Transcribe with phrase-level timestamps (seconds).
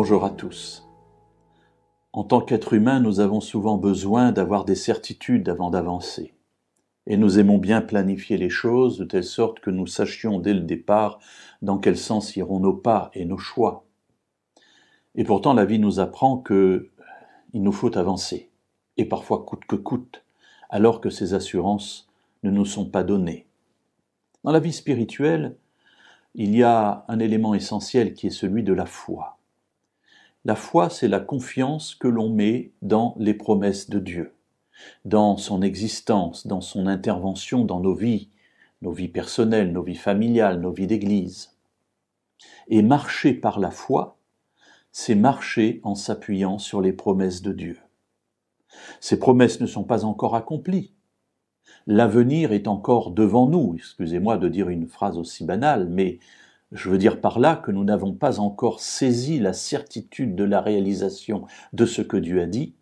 [0.00, 0.86] Bonjour à tous.
[2.12, 6.34] En tant qu'être humain, nous avons souvent besoin d'avoir des certitudes avant d'avancer.
[7.08, 10.60] Et nous aimons bien planifier les choses de telle sorte que nous sachions dès le
[10.60, 11.18] départ
[11.62, 13.86] dans quel sens iront nos pas et nos choix.
[15.16, 16.90] Et pourtant, la vie nous apprend que
[17.52, 18.52] il nous faut avancer,
[18.98, 20.24] et parfois coûte que coûte,
[20.70, 22.08] alors que ces assurances
[22.44, 23.48] ne nous sont pas données.
[24.44, 25.56] Dans la vie spirituelle,
[26.36, 29.37] il y a un élément essentiel qui est celui de la foi.
[30.44, 34.32] La foi, c'est la confiance que l'on met dans les promesses de Dieu,
[35.04, 38.28] dans son existence, dans son intervention dans nos vies,
[38.80, 41.56] nos vies personnelles, nos vies familiales, nos vies d'église.
[42.68, 44.16] Et marcher par la foi,
[44.92, 47.78] c'est marcher en s'appuyant sur les promesses de Dieu.
[49.00, 50.92] Ces promesses ne sont pas encore accomplies.
[51.86, 56.20] L'avenir est encore devant nous, excusez-moi de dire une phrase aussi banale, mais
[56.72, 60.60] je veux dire par là que nous n'avons pas encore saisi la certitude de la
[60.60, 62.74] réalisation de ce que Dieu a dit,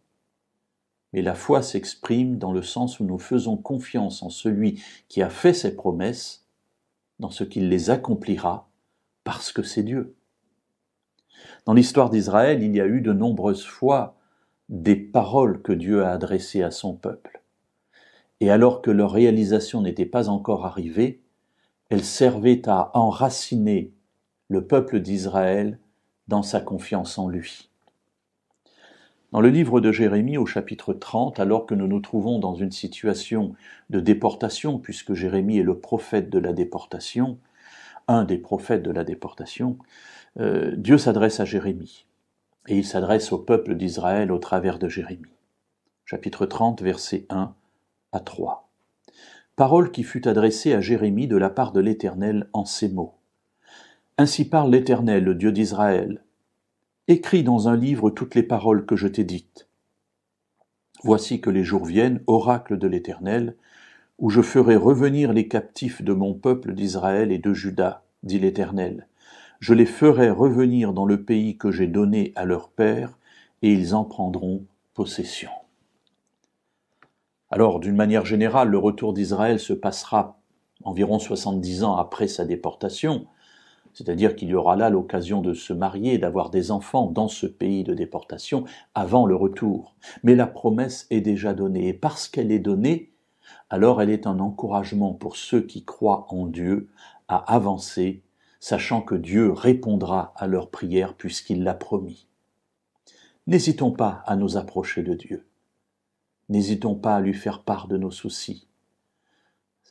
[1.12, 5.30] mais la foi s'exprime dans le sens où nous faisons confiance en celui qui a
[5.30, 6.46] fait ses promesses,
[7.20, 8.68] dans ce qu'il les accomplira,
[9.24, 10.14] parce que c'est Dieu.
[11.64, 14.16] Dans l'histoire d'Israël, il y a eu de nombreuses fois
[14.68, 17.42] des paroles que Dieu a adressées à son peuple.
[18.40, 21.22] Et alors que leur réalisation n'était pas encore arrivée,
[21.88, 23.92] elle servait à enraciner
[24.48, 25.78] le peuple d'Israël
[26.28, 27.70] dans sa confiance en lui.
[29.32, 32.70] Dans le livre de Jérémie au chapitre 30, alors que nous nous trouvons dans une
[32.72, 33.54] situation
[33.90, 37.38] de déportation, puisque Jérémie est le prophète de la déportation,
[38.08, 39.78] un des prophètes de la déportation,
[40.38, 42.06] euh, Dieu s'adresse à Jérémie,
[42.68, 45.24] et il s'adresse au peuple d'Israël au travers de Jérémie.
[46.04, 47.52] Chapitre 30, versets 1
[48.12, 48.66] à 3
[49.56, 53.14] parole qui fut adressée à Jérémie de la part de l'Éternel en ces mots.
[54.18, 56.22] Ainsi parle l'Éternel, le Dieu d'Israël.
[57.08, 59.66] Écris dans un livre toutes les paroles que je t'ai dites.
[61.02, 63.56] Voici que les jours viennent, oracle de l'Éternel,
[64.18, 69.08] où je ferai revenir les captifs de mon peuple d'Israël et de Juda, dit l'Éternel.
[69.60, 73.18] Je les ferai revenir dans le pays que j'ai donné à leur père,
[73.62, 75.50] et ils en prendront possession.
[77.48, 80.40] Alors, d'une manière générale, le retour d'Israël se passera
[80.82, 83.26] environ 70 ans après sa déportation,
[83.94, 87.84] c'est-à-dire qu'il y aura là l'occasion de se marier, d'avoir des enfants dans ce pays
[87.84, 88.64] de déportation
[88.94, 89.94] avant le retour.
[90.24, 93.12] Mais la promesse est déjà donnée, et parce qu'elle est donnée,
[93.70, 96.88] alors elle est un encouragement pour ceux qui croient en Dieu
[97.28, 98.22] à avancer,
[98.58, 102.26] sachant que Dieu répondra à leurs prières puisqu'il l'a promis.
[103.46, 105.46] N'hésitons pas à nous approcher de Dieu
[106.48, 108.68] n'hésitons pas à lui faire part de nos soucis.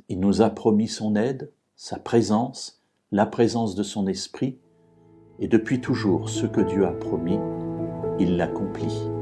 [0.10, 4.60] Il nous a promis son aide, sa présence, la présence de son esprit,
[5.40, 7.40] et depuis toujours ce que Dieu a promis,
[8.20, 9.15] il l'accomplit.